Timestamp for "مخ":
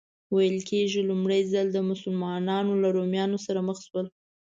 3.67-3.77